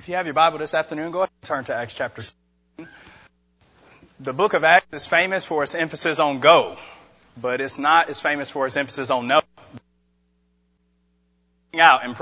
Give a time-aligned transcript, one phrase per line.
[0.00, 2.88] If you have your Bible this afternoon, go ahead and turn to Acts chapter 16.
[4.20, 6.78] The book of Acts is famous for its emphasis on go,
[7.36, 9.42] but it's not as famous for its emphasis on no.
[11.78, 12.16] Out and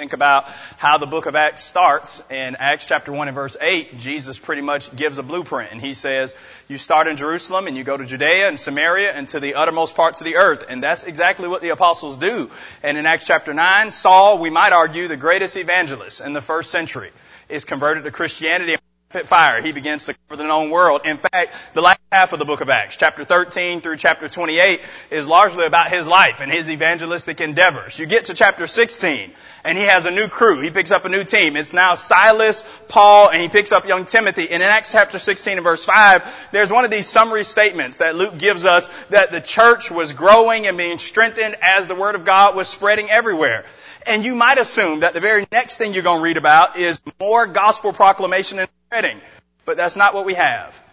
[0.00, 3.98] think about how the book of Acts starts in Acts chapter 1 and verse 8,
[3.98, 6.34] Jesus pretty much gives a blueprint and he says,
[6.68, 9.94] you start in Jerusalem and you go to Judea and Samaria and to the uttermost
[9.94, 10.64] parts of the earth.
[10.70, 12.50] And that's exactly what the apostles do.
[12.82, 16.70] And in Acts chapter 9, Saul, we might argue the greatest evangelist in the first
[16.70, 17.10] century,
[17.50, 18.76] is converted to Christianity
[19.10, 19.60] fire.
[19.60, 21.00] He begins to cover the known world.
[21.04, 24.80] In fact, the last half of the book of Acts, chapter 13 through chapter 28,
[25.10, 27.98] is largely about his life and his evangelistic endeavors.
[27.98, 29.32] You get to chapter 16,
[29.64, 30.60] and he has a new crew.
[30.60, 31.56] He picks up a new team.
[31.56, 34.44] It's now Silas, Paul, and he picks up young Timothy.
[34.44, 38.14] And in Acts chapter 16 and verse 5, there's one of these summary statements that
[38.14, 42.24] Luke gives us that the church was growing and being strengthened as the word of
[42.24, 43.64] God was spreading everywhere.
[44.06, 47.00] And you might assume that the very next thing you're going to read about is
[47.18, 50.84] more gospel proclamation and But that's not what we have.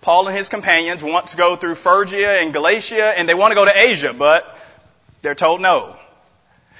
[0.00, 3.54] Paul and his companions want to go through Phrygia and Galatia and they want to
[3.54, 4.58] go to Asia, but
[5.20, 5.96] they're told no.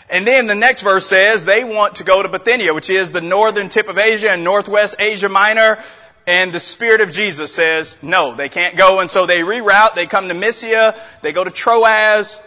[0.09, 3.21] And then the next verse says they want to go to Bithynia, which is the
[3.21, 5.79] northern tip of Asia and northwest Asia Minor.
[6.27, 9.01] And the Spirit of Jesus says, no, they can't go.
[9.01, 9.95] And so they reroute.
[9.95, 10.95] They come to Mysia.
[11.23, 12.41] They go to Troas.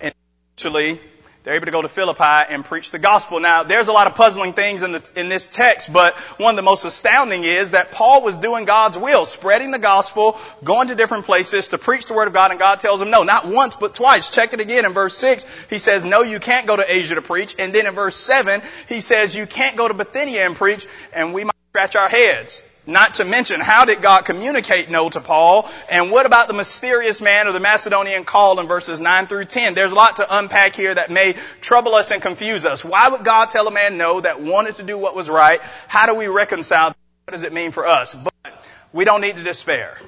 [0.00, 0.12] And
[0.56, 1.00] eventually
[1.46, 3.38] they're able to go to Philippi and preach the gospel.
[3.38, 6.56] Now, there's a lot of puzzling things in, the, in this text, but one of
[6.56, 10.96] the most astounding is that Paul was doing God's will, spreading the gospel, going to
[10.96, 13.76] different places to preach the word of God, and God tells him no, not once,
[13.76, 14.28] but twice.
[14.28, 15.46] Check it again in verse 6.
[15.70, 17.54] He says, no, you can't go to Asia to preach.
[17.60, 21.32] And then in verse 7, he says, you can't go to Bithynia and preach, and
[21.32, 22.62] we might scratch our heads.
[22.86, 25.68] Not to mention, how did God communicate no to Paul?
[25.90, 29.74] And what about the mysterious man or the Macedonian call in verses 9 through 10?
[29.74, 32.82] There's a lot to unpack here that may trouble us and confuse us.
[32.82, 35.60] Why would God tell a man no that wanted to do what was right?
[35.86, 36.94] How do we reconcile?
[37.24, 38.14] What does it mean for us?
[38.14, 38.54] But
[38.94, 39.98] we don't need to despair.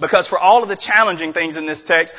[0.00, 2.14] Because for all of the challenging things in this text,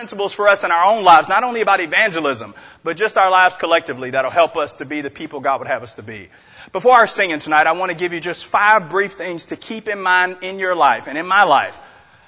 [0.00, 3.56] principles for us in our own lives, not only about evangelism, but just our lives
[3.58, 6.30] collectively that'll help us to be the people God would have us to be.
[6.72, 9.88] Before our singing tonight, I want to give you just five brief things to keep
[9.88, 11.80] in mind in your life and in my life.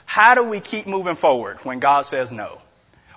[0.04, 2.60] How do we keep moving forward when God says no?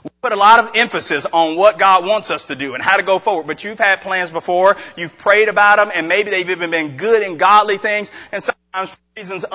[0.03, 2.98] We put a lot of emphasis on what God wants us to do and how
[2.98, 6.50] to go forward, but you've had plans before, you've prayed about them, and maybe they've
[6.50, 9.46] even been good and godly things, and sometimes for reasons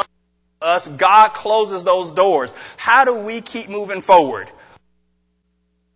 [0.61, 2.53] us, God closes those doors.
[2.77, 4.51] How do we keep moving forward?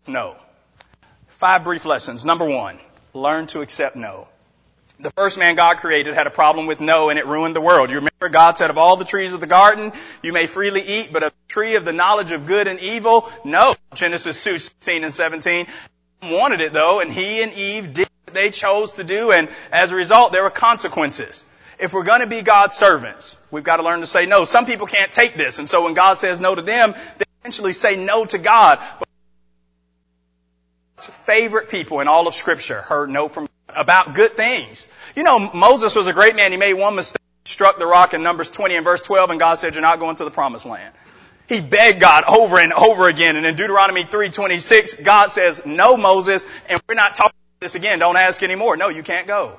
[0.06, 0.36] No.
[1.28, 2.24] Five brief lessons.
[2.24, 2.78] Number one,
[3.12, 4.28] learn to accept no.
[5.00, 7.90] The first man God created had a problem with no and it ruined the world.
[7.90, 11.12] You remember God said of all the trees of the garden, you may freely eat,
[11.12, 13.74] but of the tree of the knowledge of good and evil, no.
[13.94, 15.66] Genesis 2, 16 and 17.
[16.22, 19.92] Wanted it though, and he and Eve did what they chose to do, and as
[19.92, 21.44] a result, there were consequences.
[21.78, 24.44] If we're going to be God's servants, we've got to learn to say no.
[24.44, 27.72] Some people can't take this, and so when God says no to them, they eventually
[27.72, 28.78] say no to God.
[29.00, 29.08] But
[30.96, 34.86] favorite people in all of scripture heard no from about good things.
[35.14, 36.52] You know, Moses was a great man.
[36.52, 39.56] He made one mistake, struck the rock in Numbers 20 and verse 12, and God
[39.56, 40.94] said, you're not going to the promised land.
[41.46, 43.36] He begged God over and over again.
[43.36, 47.98] And in Deuteronomy 3.26, God says, no, Moses, and we're not talking about this again.
[47.98, 48.76] Don't ask anymore.
[48.76, 49.58] No, you can't go.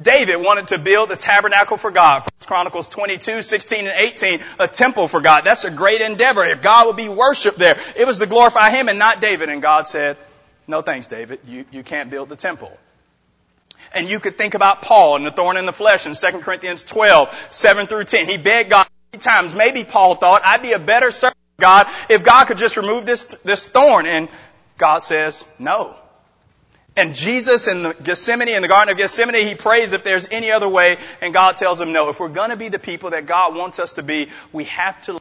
[0.00, 2.20] David wanted to build the tabernacle for God.
[2.20, 5.44] First Chronicles 22, 16, and 18, a temple for God.
[5.44, 6.44] That's a great endeavor.
[6.44, 9.48] If God would be worshiped there, it was to glorify Him and not David.
[9.48, 10.16] And God said,
[10.66, 11.40] no thanks, David.
[11.46, 12.76] You, you can't build the temple.
[13.94, 16.84] And you could think about Paul and the thorn in the flesh in 2 Corinthians
[16.84, 18.26] 12, 7 through 10.
[18.26, 19.54] He begged God three times.
[19.54, 23.06] Maybe Paul thought, I'd be a better servant of God if God could just remove
[23.06, 24.06] this, this thorn.
[24.06, 24.28] And
[24.76, 25.96] God says, no.
[26.96, 30.50] And Jesus in the Gethsemane, in the Garden of Gethsemane, he prays if there's any
[30.50, 32.08] other way, and God tells him no.
[32.08, 35.20] If we're gonna be the people that God wants us to be, we have to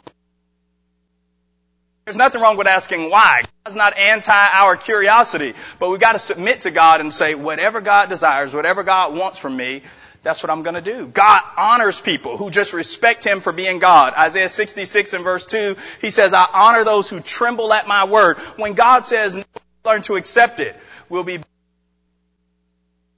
[2.08, 3.42] there's nothing wrong with asking why.
[3.66, 7.82] God's not anti our curiosity, but we've got to submit to God and say, whatever
[7.82, 9.82] God desires, whatever God wants from me,
[10.24, 11.08] that's what I'm going to do.
[11.08, 14.14] God honors people who just respect Him for being God.
[14.18, 18.38] Isaiah 66 and verse 2, He says, I honor those who tremble at my word.
[18.56, 19.44] When God says,
[19.84, 20.78] learn to accept it,
[21.10, 21.40] we'll be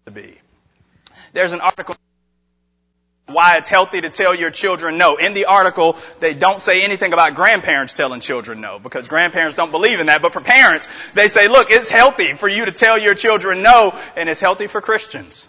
[0.05, 0.33] to be.
[1.33, 1.95] There's an article
[3.31, 5.17] why it's healthy to tell your children no.
[5.17, 9.71] In the article, they don't say anything about grandparents telling children no, because grandparents don't
[9.71, 10.21] believe in that.
[10.21, 13.97] But for parents, they say, look, it's healthy for you to tell your children no,
[14.15, 15.47] and it's healthy for Christians.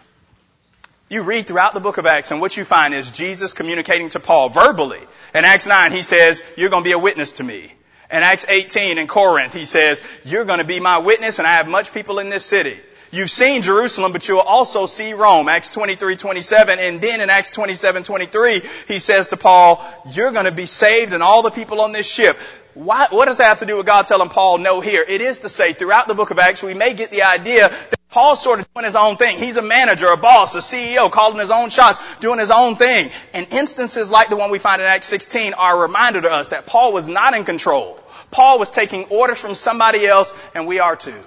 [1.09, 4.21] You read throughout the book of Acts, and what you find is Jesus communicating to
[4.21, 5.01] Paul verbally.
[5.35, 7.73] In Acts 9, he says, you're going to be a witness to me.
[8.13, 11.55] In Acts 18 in Corinth, he says, you're going to be my witness, and I
[11.55, 12.77] have much people in this city.
[13.13, 15.49] You've seen Jerusalem, but you'll also see Rome.
[15.49, 16.79] Acts 23, 27.
[16.79, 21.13] And then in Acts 27, 23, he says to Paul, you're going to be saved
[21.13, 22.37] and all the people on this ship.
[22.75, 25.05] Why, what does that have to do with God telling Paul no here?
[25.07, 28.01] It is to say throughout the book of Acts, we may get the idea that
[28.11, 29.39] Paul's sort of doing his own thing.
[29.39, 33.11] He's a manager, a boss, a CEO, calling his own shots, doing his own thing.
[33.35, 36.49] And instances like the one we find in Acts 16 are a reminder to us
[36.49, 37.99] that Paul was not in control.
[38.31, 41.19] Paul was taking orders from somebody else, and we are too.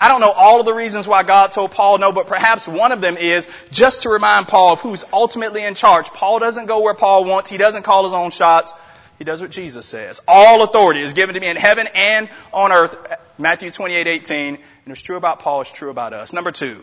[0.00, 2.92] I don't know all of the reasons why God told Paul no, but perhaps one
[2.92, 6.10] of them is just to remind Paul of who's ultimately in charge.
[6.10, 7.48] Paul doesn't go where Paul wants.
[7.48, 8.74] He doesn't call his own shots.
[9.18, 10.20] He does what Jesus says.
[10.28, 12.94] All authority is given to me in heaven and on earth.
[13.38, 14.54] Matthew 28, 18.
[14.56, 16.34] And it's true about Paul, it's true about us.
[16.34, 16.82] Number two.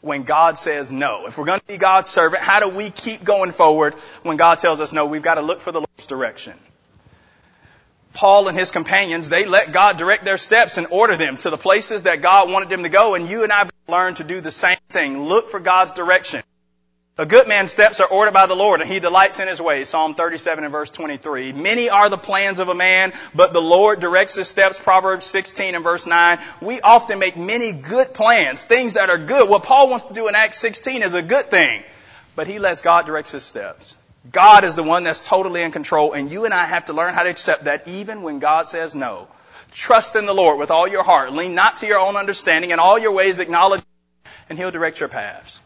[0.00, 1.26] When God says no.
[1.26, 4.58] If we're going to be God's servant, how do we keep going forward when God
[4.58, 5.06] tells us no?
[5.06, 6.54] We've got to look for the Lord's direction.
[8.14, 11.58] Paul and his companions, they let God direct their steps and order them to the
[11.58, 14.52] places that God wanted them to go, and you and I learn to do the
[14.52, 15.24] same thing.
[15.24, 16.42] Look for God's direction.
[17.16, 19.88] A good man's steps are ordered by the Lord, and he delights in his ways.
[19.88, 21.52] Psalm 37 and verse 23.
[21.52, 24.80] Many are the plans of a man, but the Lord directs his steps.
[24.80, 26.38] Proverbs 16 and verse 9.
[26.60, 29.48] We often make many good plans, things that are good.
[29.48, 31.84] What Paul wants to do in Acts 16 is a good thing,
[32.34, 33.96] but he lets God direct his steps.
[34.30, 37.14] God is the one that's totally in control, and you and I have to learn
[37.14, 39.28] how to accept that even when God says no.
[39.70, 41.32] Trust in the Lord with all your heart.
[41.32, 42.70] Lean not to your own understanding.
[42.70, 43.82] In all your ways acknowledge,
[44.48, 45.60] and He'll direct your paths.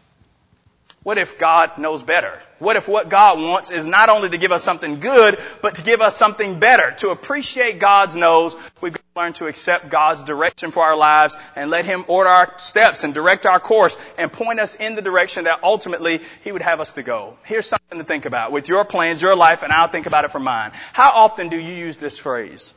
[1.05, 2.39] What if God knows better?
[2.59, 5.83] What if what God wants is not only to give us something good, but to
[5.83, 6.91] give us something better?
[6.99, 11.37] To appreciate God's knows, we've got to learn to accept God's direction for our lives
[11.55, 15.03] and let Him order our steps and direct our course and point us in the
[15.03, 17.39] direction that ultimately He would have us to go.
[17.45, 20.33] Here's something to think about with your plans, your life, and I'll think about it
[20.33, 20.73] for mine.
[20.93, 22.75] How often do you use this phrase?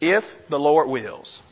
[0.00, 1.42] If the Lord wills.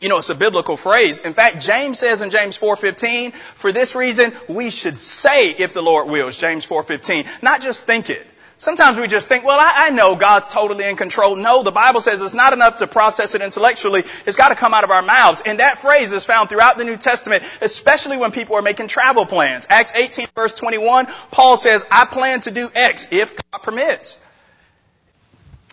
[0.00, 1.18] You know, it's a biblical phrase.
[1.18, 5.82] In fact, James says in James 4.15, for this reason, we should say if the
[5.82, 8.26] Lord wills, James 4.15, not just think it.
[8.60, 11.36] Sometimes we just think, well, I, I, know God's totally in control.
[11.36, 14.00] No, the Bible says it's not enough to process it intellectually.
[14.26, 15.42] It's got to come out of our mouths.
[15.46, 19.26] And that phrase is found throughout the New Testament, especially when people are making travel
[19.26, 19.68] plans.
[19.70, 24.24] Acts 18 verse 21, Paul says, I plan to do X if God permits.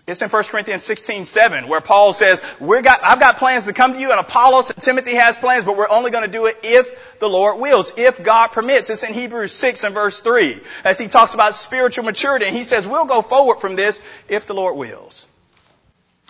[0.06, 3.72] It's in 1 Corinthians 16, 7, where Paul says, We're got, I've got plans to
[3.72, 6.46] come to you, and Apollos and Timothy has plans, but we're only going to do
[6.46, 8.88] it if the Lord wills, if God permits.
[8.88, 12.62] It's in Hebrews 6 and verse 3, as he talks about spiritual maturity, and he
[12.62, 15.26] says, We'll go forward from this if the Lord wills.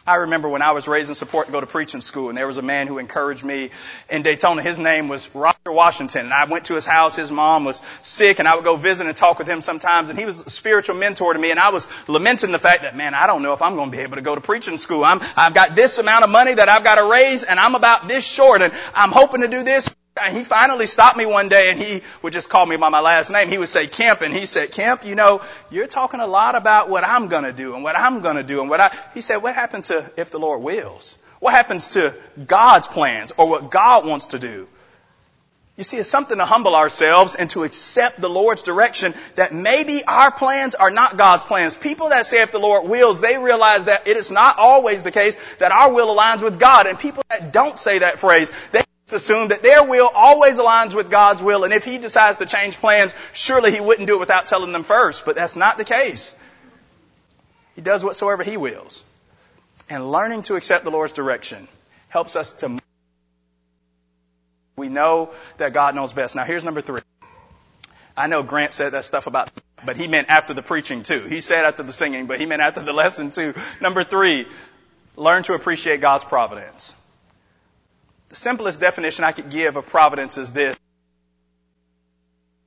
[0.07, 2.57] I remember when I was raising support to go to preaching school, and there was
[2.57, 3.71] a man who encouraged me
[4.09, 4.63] in Daytona.
[4.63, 7.17] His name was Roger Washington, and I went to his house.
[7.17, 10.19] His mom was sick, and I would go visit and talk with him sometimes, and
[10.19, 13.15] he was a spiritual mentor to me, and I was lamenting the fact that, man,
[13.15, 15.05] I don't know if I'm going to be able to go to preaching school.
[15.05, 18.09] I'm, I've got this amount of money that I've got to raise, and I'm about
[18.09, 19.89] this short, and I'm hoping to do this
[20.31, 23.31] he finally stopped me one day and he would just call me by my last
[23.31, 23.49] name.
[23.49, 26.89] He would say Kemp and he said, Kemp, you know, you're talking a lot about
[26.89, 29.21] what I'm going to do and what I'm going to do and what I, he
[29.21, 31.17] said, what happened to if the Lord wills?
[31.39, 32.15] What happens to
[32.47, 34.69] God's plans or what God wants to do?
[35.77, 40.03] You see, it's something to humble ourselves and to accept the Lord's direction that maybe
[40.07, 41.77] our plans are not God's plans.
[41.77, 45.11] People that say if the Lord wills, they realize that it is not always the
[45.11, 46.87] case that our will aligns with God.
[46.87, 48.81] And people that don't say that phrase, they
[49.13, 52.77] assume that their will always aligns with God's will, and if He decides to change
[52.77, 55.25] plans, surely He wouldn't do it without telling them first.
[55.25, 56.35] But that's not the case.
[57.75, 59.05] He does whatsoever He wills.
[59.89, 61.69] And learning to accept the Lord's direction
[62.09, 62.79] helps us to.
[64.77, 66.37] We know that God knows best.
[66.37, 67.01] Now here's number three.
[68.15, 69.51] I know Grant said that stuff about,
[69.87, 71.21] but he meant after the preaching too.
[71.21, 73.55] He said after the singing, but he meant after the lesson too.
[73.81, 74.47] Number three,
[75.17, 76.95] learn to appreciate God's providence.
[78.29, 80.77] The simplest definition I could give of providence is this.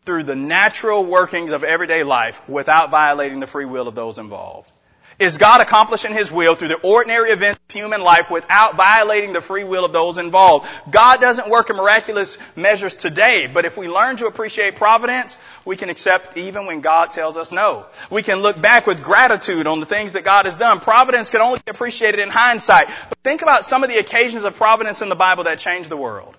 [0.06, 4.72] Through the natural workings of everyday life without violating the free will of those involved.
[5.20, 9.42] Is God accomplishing His will through the ordinary events of human life without violating the
[9.42, 10.66] free will of those involved?
[10.90, 15.76] God doesn't work in miraculous measures today, but if we learn to appreciate providence, we
[15.76, 17.86] can accept even when God tells us no.
[18.10, 20.80] We can look back with gratitude on the things that God has done.
[20.80, 22.88] Providence can only be appreciated in hindsight.
[23.10, 25.98] But think about some of the occasions of providence in the Bible that changed the
[25.98, 26.34] world.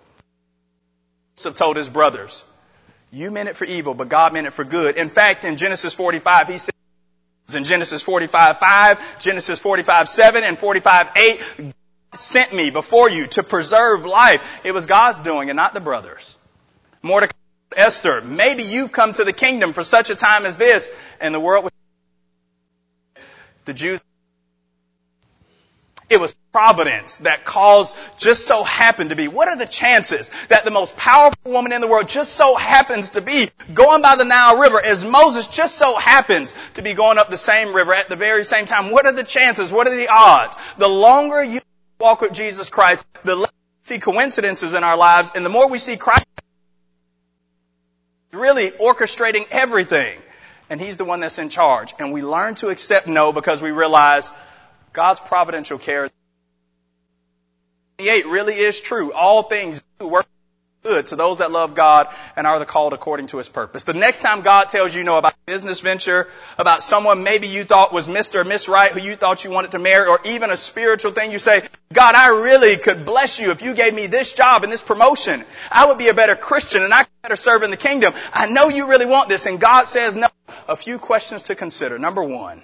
[1.37, 2.45] Joseph told his brothers,
[3.13, 4.97] you meant it for evil, but God meant it for good.
[4.97, 6.75] In fact, in Genesis 45, he said,
[7.55, 11.75] in Genesis 45, 5, Genesis 45, 7, and 45, 8, God
[12.15, 14.61] sent me before you to preserve life.
[14.65, 16.37] It was God's doing and not the brothers.
[17.03, 17.35] Mordecai,
[17.77, 20.89] Esther, maybe you've come to the kingdom for such a time as this,
[21.21, 21.73] and the world was
[23.65, 24.01] the Jews.
[26.11, 29.29] It was providence that caused just so happened to be.
[29.29, 33.11] What are the chances that the most powerful woman in the world just so happens
[33.11, 37.19] to be going by the Nile River as Moses just so happens to be going
[37.19, 38.91] up the same river at the very same time?
[38.91, 39.73] What are the chances?
[39.73, 40.57] What are the odds?
[40.79, 41.61] The longer you
[42.01, 43.53] walk with Jesus Christ, the less
[43.85, 46.27] we see coincidences in our lives and the more we see Christ
[48.33, 50.19] really orchestrating everything.
[50.69, 51.95] And He's the one that's in charge.
[52.01, 54.31] And we learn to accept no because we realize
[54.93, 56.09] God's providential care.
[57.99, 59.13] 28 really is true.
[59.13, 60.27] All things do work
[60.83, 63.85] good to those that love God and are the called according to His purpose.
[63.85, 66.27] The next time God tells you, you know about a business venture,
[66.59, 68.37] about someone maybe you thought was Mr.
[68.37, 71.33] or Miss Right who you thought you wanted to marry, or even a spiritual thing,
[71.33, 74.73] you say, God, I really could bless you if you gave me this job and
[74.73, 75.45] this promotion.
[75.71, 78.15] I would be a better Christian and I could better serve in the kingdom.
[78.33, 80.29] I know you really want this and God says no.
[80.67, 81.99] A few questions to consider.
[81.99, 82.63] Number one,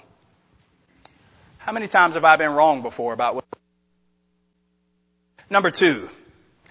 [1.66, 3.44] how many times have I been wrong before about what?
[5.50, 6.08] Number two,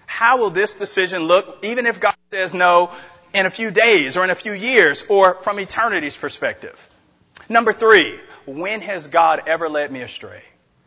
[0.06, 2.90] how will this decision look even if God says no
[3.34, 6.88] in a few days or in a few years or from eternity's perspective?
[7.46, 10.40] Number three, when has God ever led me astray?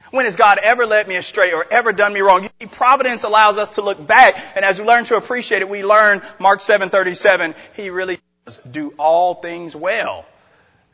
[0.10, 2.50] When has God ever led me astray or ever done me wrong?
[2.72, 6.24] Providence allows us to look back, and as we learn to appreciate it, we learn
[6.40, 7.54] Mark 7:37.
[7.76, 10.26] He really does do all things well,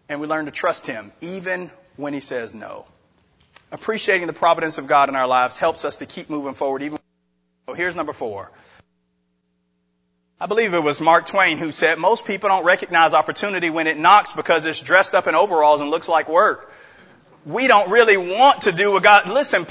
[0.10, 2.86] and we learn to trust Him even when He says no
[3.71, 7.00] appreciating the providence of God in our lives helps us to keep moving forward even.
[7.67, 8.51] So here's number four.
[10.39, 13.97] I believe it was Mark Twain who said, most people don't recognize opportunity when it
[13.97, 16.71] knocks because it's dressed up in overalls and looks like work.
[17.45, 19.65] We don't really want to do what God, listen,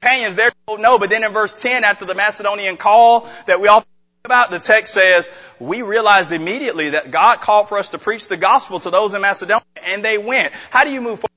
[0.00, 3.68] companions there don't know, but then in verse 10 after the Macedonian call that we
[3.68, 3.84] all
[4.24, 8.36] about, the text says, we realized immediately that God called for us to preach the
[8.36, 10.52] gospel to those in Macedonia and they went.
[10.70, 11.30] How do you move forward?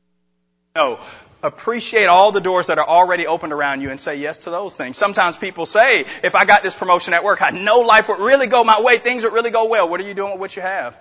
[0.75, 0.99] No
[1.43, 4.77] appreciate all the doors that are already opened around you and say yes to those
[4.77, 4.97] things.
[4.97, 8.47] Sometimes people say, if I got this promotion at work, I know life would really
[8.47, 9.89] go my way, things would really go well.
[9.89, 10.97] What are you doing with what you have?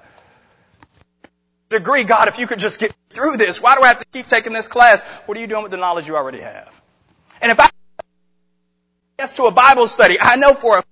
[1.68, 4.26] Degree, God, if you could just get through this, why do I have to keep
[4.26, 5.02] taking this class?
[5.26, 6.82] What are you doing with the knowledge you already have?
[7.40, 7.70] And if I
[9.18, 10.82] yes to a Bible study, I know for a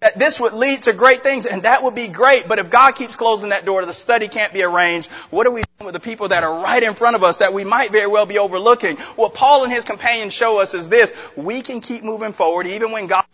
[0.00, 2.46] that this would lead to great things and that would be great.
[2.46, 5.10] But if God keeps closing that door, the study can't be arranged.
[5.30, 7.52] What are we doing with the people that are right in front of us that
[7.52, 8.96] we might very well be overlooking?
[9.16, 11.12] What Paul and his companions show us is this.
[11.36, 13.24] We can keep moving forward even when God,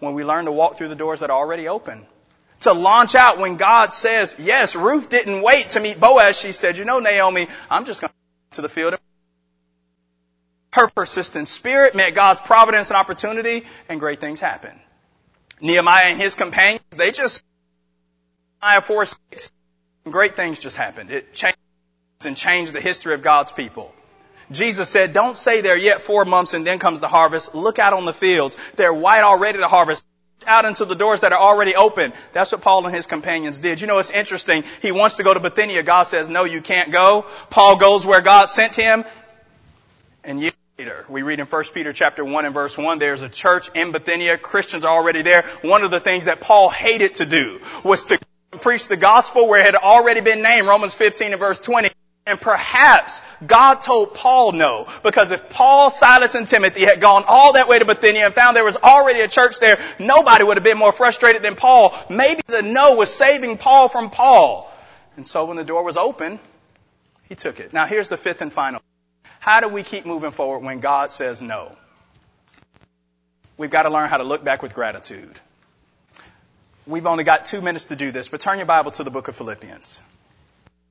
[0.00, 2.06] when we learn to walk through the doors that are already open.
[2.60, 6.38] To launch out when God says, yes, Ruth didn't wait to meet Boaz.
[6.38, 8.16] She said, you know, Naomi, I'm just going to
[8.56, 8.96] to the field.
[10.72, 14.78] Her persistent spirit met God's providence and opportunity and great things happen.
[15.62, 17.42] Nehemiah and his companions, they just,
[18.60, 19.52] Nehemiah 4, 6,
[20.10, 21.10] great things just happened.
[21.10, 21.56] It changed
[22.24, 23.94] and changed the history of God's people.
[24.50, 27.54] Jesus said, don't say there yet four months and then comes the harvest.
[27.54, 28.56] Look out on the fields.
[28.76, 30.04] They're white already to harvest.
[30.44, 32.12] Out into the doors that are already open.
[32.32, 33.80] That's what Paul and his companions did.
[33.80, 34.64] You know, it's interesting.
[34.82, 35.84] He wants to go to Bithynia.
[35.84, 37.24] God says, no, you can't go.
[37.48, 39.04] Paul goes where God sent him.
[40.24, 40.50] And you
[40.82, 41.04] Peter.
[41.08, 44.36] We read in 1 Peter chapter 1 and verse 1, there's a church in Bithynia.
[44.36, 45.42] Christians are already there.
[45.60, 48.18] One of the things that Paul hated to do was to
[48.60, 51.90] preach the gospel where it had already been named, Romans 15 and verse 20.
[52.26, 57.52] And perhaps God told Paul no, because if Paul, Silas, and Timothy had gone all
[57.52, 60.64] that way to Bithynia and found there was already a church there, nobody would have
[60.64, 61.94] been more frustrated than Paul.
[62.10, 64.68] Maybe the no was saving Paul from Paul.
[65.14, 66.40] And so when the door was open,
[67.28, 67.72] he took it.
[67.72, 68.82] Now here's the fifth and final.
[69.42, 71.76] How do we keep moving forward when God says no?
[73.56, 75.36] We've got to learn how to look back with gratitude.
[76.86, 79.26] We've only got two minutes to do this, but turn your Bible to the book
[79.26, 80.00] of Philippians.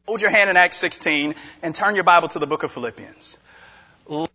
[0.06, 3.38] Hold your hand in Acts 16 and turn your Bible to the book of Philippians.
[4.06, 4.30] Look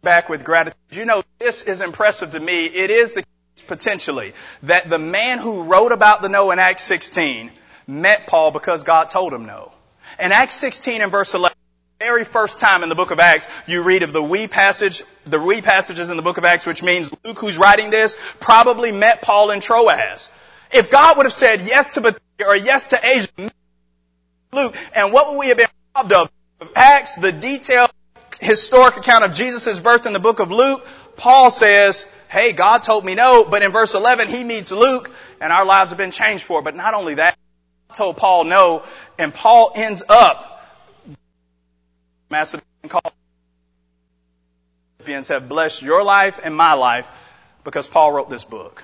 [0.00, 0.76] back with gratitude.
[0.92, 2.66] You know, this is impressive to me.
[2.66, 6.84] It is the case potentially that the man who wrote about the no in Acts
[6.84, 7.50] 16
[7.88, 9.72] met Paul because God told him no.
[10.20, 11.53] In Acts 16 and verse 11,
[11.98, 15.38] very first time in the book of Acts, you read of the we passage, the
[15.38, 19.22] we passages in the book of Acts, which means Luke, who's writing this, probably met
[19.22, 20.30] Paul in Troas.
[20.72, 23.28] If God would have said yes to Bithynia or yes to Asia,
[24.52, 26.30] Luke, and what would we have been robbed of?
[26.60, 27.90] Of Acts, the detailed
[28.40, 30.86] historic account of Jesus' birth in the book of Luke,
[31.16, 35.10] Paul says, hey, God told me no, but in verse 11, he meets Luke,
[35.40, 36.64] and our lives have been changed for it.
[36.64, 37.36] But not only that,
[37.88, 38.82] God told Paul no,
[39.18, 40.53] and Paul ends up
[42.30, 42.64] Macedonian.
[44.98, 47.08] Philippians have blessed your life and my life
[47.62, 48.82] because Paul wrote this book.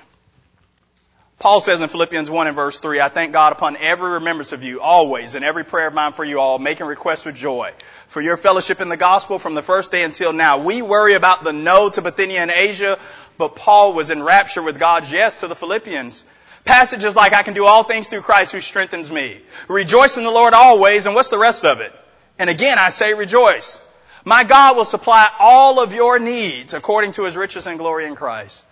[1.39, 4.63] Paul says in Philippians 1 and verse 3, I thank God upon every remembrance of
[4.63, 7.73] you, always, and every prayer of mine for you all, making requests with joy.
[8.09, 10.59] For your fellowship in the gospel from the first day until now.
[10.59, 12.99] We worry about the no to Bithynia and Asia,
[13.39, 16.23] but Paul was in rapture with God's yes to the Philippians.
[16.63, 19.41] Passages like, I can do all things through Christ who strengthens me.
[19.67, 21.91] Rejoice in the Lord always, and what's the rest of it?
[22.39, 23.79] And again, I say rejoice.
[24.23, 28.15] My God will supply all of your needs according to his riches and glory in
[28.15, 28.65] Christ.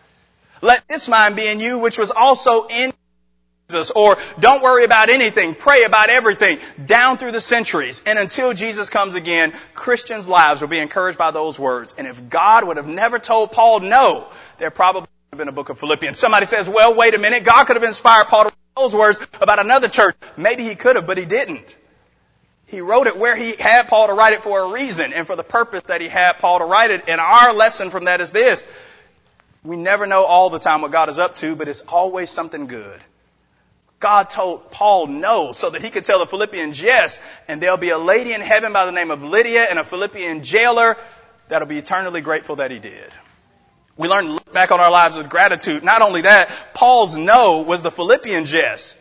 [0.62, 2.92] Let this mind be in you, which was also in
[3.70, 3.92] Jesus.
[3.92, 5.56] Or don't worry about anything.
[5.56, 8.04] Pray about everything down through the centuries.
[8.06, 11.94] And until Jesus comes again, Christians' lives will be encouraged by those words.
[11.98, 15.54] And if God would have never told Paul no, there probably would have been a
[15.54, 16.18] book of Philippians.
[16.18, 17.44] Somebody says, well, wait a minute.
[17.44, 20.16] God could have inspired Paul to write those words about another church.
[20.36, 21.78] Maybe he could have, but he didn't.
[22.70, 25.36] He wrote it where he had Paul to write it for a reason and for
[25.36, 27.06] the purpose that he had Paul to write it.
[27.08, 28.66] And our lesson from that is this.
[29.64, 32.68] We never know all the time what God is up to, but it's always something
[32.68, 33.02] good.
[34.00, 37.90] God told Paul no so that he could tell the Philippians yes, and there'll be
[37.90, 40.96] a lady in heaven by the name of Lydia and a Philippian jailer
[41.48, 43.12] that'll be eternally grateful that he did.
[43.98, 45.84] We learn to look back on our lives with gratitude.
[45.84, 48.96] Not only that, Paul's no was the Philippians yes.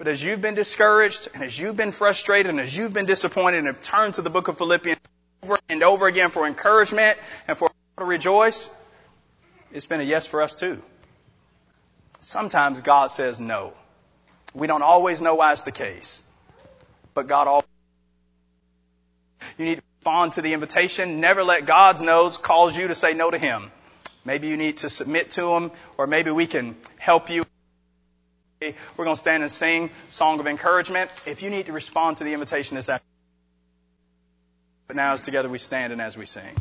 [0.00, 3.58] But as you've been discouraged and as you've been frustrated and as you've been disappointed
[3.58, 4.98] and have turned to the book of Philippians
[5.42, 8.70] over and over again for encouragement and for to rejoice,
[9.70, 10.80] it's been a yes for us too.
[12.22, 13.74] Sometimes God says no.
[14.54, 16.22] We don't always know why it's the case.
[17.12, 17.66] But God always.
[19.58, 21.20] You need to respond to the invitation.
[21.20, 23.70] Never let God's no's cause you to say no to Him.
[24.24, 27.44] Maybe you need to submit to Him, or maybe we can help you.
[28.62, 31.10] We're going to stand and sing Song of Encouragement.
[31.26, 33.08] If you need to respond to the invitation this afternoon.
[34.86, 36.54] But now as together we stand and as we sing.